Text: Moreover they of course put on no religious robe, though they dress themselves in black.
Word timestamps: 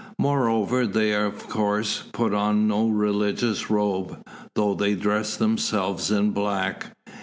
Moreover 0.17 0.87
they 0.87 1.13
of 1.13 1.47
course 1.47 2.01
put 2.11 2.33
on 2.33 2.67
no 2.67 2.87
religious 2.87 3.69
robe, 3.69 4.19
though 4.55 4.73
they 4.73 4.95
dress 4.95 5.37
themselves 5.37 6.09
in 6.09 6.31
black. 6.31 6.97